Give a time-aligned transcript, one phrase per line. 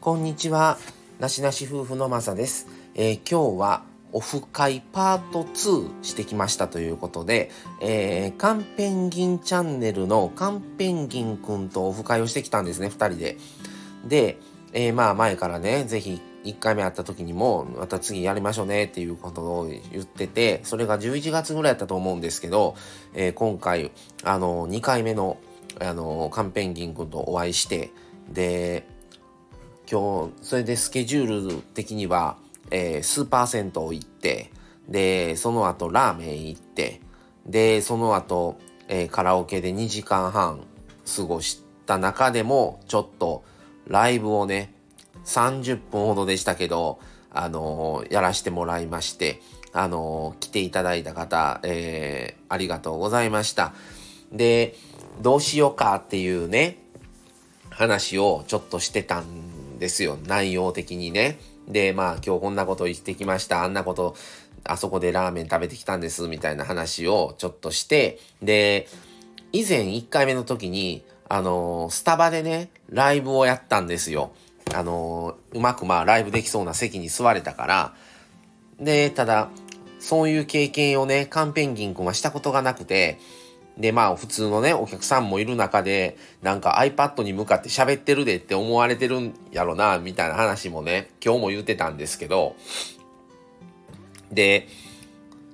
[0.00, 0.78] こんにちは。
[1.18, 2.68] なしなし夫婦のまさです。
[2.94, 3.82] えー、今日は
[4.12, 7.50] オフ会パート2してきましたということで、
[7.82, 13.36] えー、カンペンギンチャンネルのカンペンギンくんとオフ会をしてきたんですね、二人で。
[14.08, 14.38] で、
[14.72, 22.74] えー、まあ前からね、ぜひ1回目会った時にも、また次やりましょうねっていうことを言ってて、それが11月ぐらいだったと思うんですけど、
[23.12, 23.90] えー、今回、
[24.24, 25.36] あの、2回目の、
[25.78, 27.90] あの、カンペンギン君とお会いして、
[28.32, 28.86] で、
[29.90, 32.36] 今日、それでスケジュール的には、
[32.70, 34.52] えー、スーパー銭湯行って、
[34.88, 37.00] で、その後ラーメン行って、
[37.44, 40.60] で、その後、えー、カラオケで2時間半
[41.16, 43.42] 過ごした中でも、ちょっと
[43.88, 44.72] ライブをね、
[45.24, 47.00] 30分ほどでしたけど、
[47.32, 53.72] あのー、やらしてもらいまして、あのー、来ていただいた方、えー、ありがとうございました。
[54.30, 54.76] で、
[55.20, 56.78] どうしようかっていうね、
[57.70, 60.18] 話をちょっとしてたんですよ。
[60.26, 61.40] 内容的にね。
[61.66, 63.64] で、まあ今日こんなこと言ってきました。
[63.64, 64.14] あんなこと、
[64.62, 66.28] あそこでラーメン食べてきたんです。
[66.28, 68.86] みたいな話をちょっとして、で、
[69.52, 74.32] 以前1回目の時に、あのー、スタバでね、ライブをやったんですよ。
[74.74, 77.94] あのー、うまくまあライブできそうな席に座れたから、
[78.78, 79.48] で、ただ、
[79.98, 83.18] そういう経験をね、カンペンギン君はしたことがなくて、
[83.80, 92.56] で、まあ普通のね、お客さんもいる中で、なんか iPad に向かって喋ってるでって思われてるんやろな、みたいな話もね、今日も言ってたんですけど、
[94.30, 94.68] で、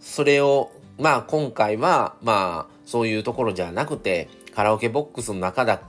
[0.00, 5.80] それを、まあ今回は、まあそういうところじゃなくて、カラオケボックスの中だ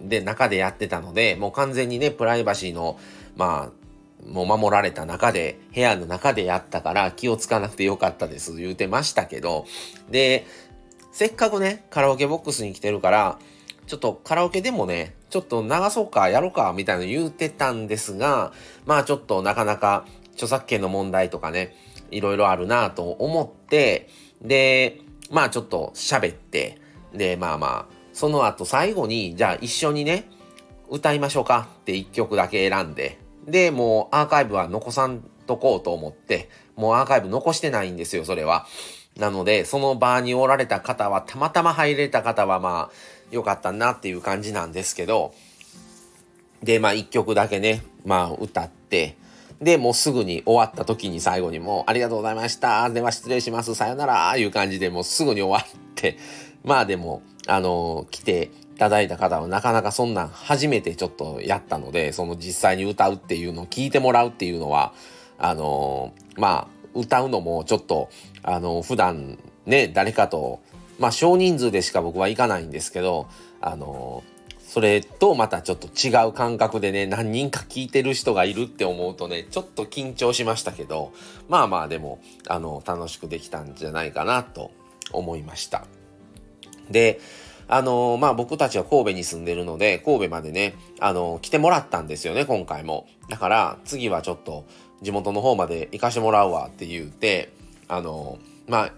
[0.00, 2.98] で、中でやってたので、もう完全にね、プライバシーの、
[3.36, 9.66] まあ、もう守られた中で、部屋の中でやったから気をつかなくてよかったです言うてましたけど、
[10.10, 10.46] で、
[11.14, 13.38] せっかくね、カラオケボックスに来てるから、
[13.86, 18.52] ちょっとカラオケでもね、ちょっと流そうか、やろうか、みたいなの言うてたんですが、
[18.84, 21.76] まあちょっとなかなか著作権の問題とかね、
[22.10, 24.08] いろいろあるなと思って、
[24.42, 26.80] で、まあちょっと喋って、
[27.14, 30.28] で、まあまあ、その後最後に、じゃあ一緒にね、
[30.90, 38.66] 歌いましょうかって一曲だけ選んで、で、もうアーカイブは残さんとこうと思って、もうアーカイブ残してないんですよ、それは。
[39.18, 45.34] なので、その場におられた方は、たまたま入れた方は、まあ、よかったなっていう感じなんですけど、
[46.62, 49.16] で、まあ、一曲だけね、まあ、歌って、
[49.60, 52.90] で、もうすぐに終わった時に最後にもう、ありがとうございました。
[52.90, 53.74] では失礼します。
[53.74, 54.36] さよなら。
[54.36, 56.18] いう感じでもうすぐに終わって、
[56.64, 64.92] まあでも、あの、来ていただいた方はなかなかそんなん初めてちょっとやったので、その実際に歌うっていうのを聞いてもらうっていうのは、
[65.38, 68.08] あの、まあ、歌うのもちょっと、
[68.42, 70.60] あの、普段ね、誰かと、
[70.98, 73.26] まあ少人数でしか僕は行かないんですけど、
[73.60, 74.22] あの、
[74.66, 81.12] それとまたちょっと違う感覚でね、何人か聞いてる人がいるって思うとね、ちょっと緊張しましたけど、
[81.48, 82.18] まあまあでも、
[82.48, 84.72] あの、楽しくできたんじゃないかなと
[85.12, 85.86] 思いました。
[86.90, 87.20] で、
[87.66, 93.06] あのまあ僕たちは神戸に住んでるので、神戸までね、あの来てもらったんですよね、今回も。
[93.28, 94.66] だから、次はちょっと
[95.02, 97.52] 地元の方まで行かしてもらうわって言うて、
[97.88, 98.92] あのまあ、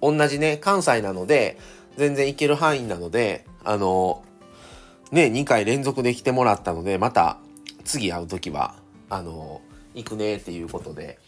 [0.00, 1.58] 同じね、関西なので、
[1.96, 4.22] 全然行ける範囲なので、あの
[5.10, 7.38] ね、2回連続で来てもらったので、また
[7.84, 8.74] 次会う時は、
[9.10, 9.62] あの
[9.94, 11.18] 行くねっていうことで、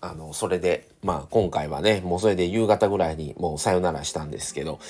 [0.00, 4.80] あの、それで、まあ今回はね、もうそれで夕方ぐらいにもうさよならしたんですけど、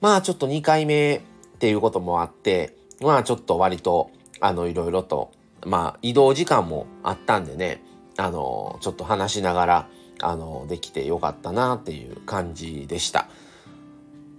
[0.00, 1.20] まあちょっと2回目っ
[1.58, 4.10] ていうこともあって、まあちょっと割と、
[4.40, 5.32] あの、いろいろと、
[5.64, 7.82] まあ移動時間もあったんでね、
[8.16, 9.88] あの、ちょっと話しながら、
[10.22, 13.28] あの、できてよかったなっていう感じでした。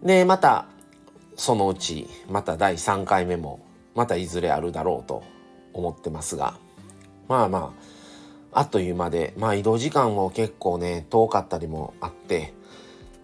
[0.04, 0.66] で、また、
[1.36, 3.66] そのうち、また第3回目も、
[3.96, 5.24] またいずれあるだろうと
[5.74, 6.56] 思ってますが、
[7.28, 7.74] まあま
[8.54, 12.54] あ、あっという間で、まあ移動時間も結構ね、遠かったりもあって、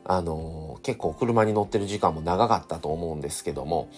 [0.05, 3.89] あの、結構車に乗ってる時間も長かったと思うんですけども、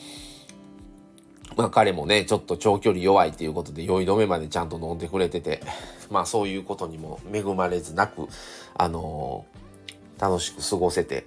[1.56, 5.62] まあ彼もね、ちょっと長距離弱いっていうことで酔い止めまでちゃんと飲んでくれてて、
[6.10, 8.28] まあそういうことにも恵まれずなく、
[8.76, 11.26] あのー、楽しく過ごせて、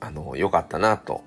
[0.00, 1.22] あのー、よかったなと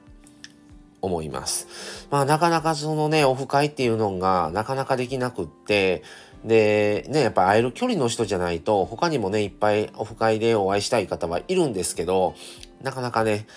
[1.01, 2.07] 思います。
[2.09, 6.03] まあなかなかそのね、オフ会っていうのがなかなかできなくって、
[6.43, 12.35] で、ね、やっぱ会える距離の人じゃないと、他にもね、いっぱいオフ会でお会いしたい方はいるんですけど、
[12.81, 13.47] なかなかね、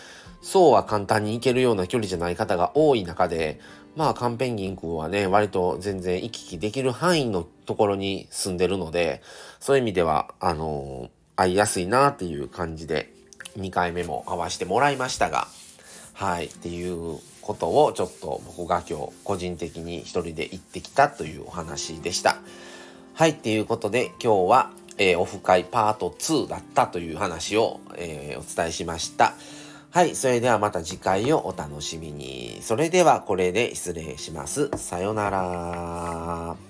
[0.42, 3.60] そうは簡単に行けるような距離じゃない方が多い中で、
[3.96, 9.20] まあ、カンペンギン君はね、割と全然行き来できる範囲のところに住んでるので、
[9.58, 13.12] そういう意味では、あの会いやすいなっていう感じで、
[13.58, 15.48] 2回目も会わせてもらいましたが、
[16.14, 22.36] はい、っていうことをちょっと僕が今日個人的に一人で行ってきたというお話でした。
[23.14, 29.34] はい、っていうことで今日は、えー、オフ会パート2だったという話を、えー、お伝えしました。
[29.92, 32.60] はい、それではまた次回をお楽しみに。
[32.62, 34.70] それではこれで失礼します。
[34.76, 36.69] さよなら。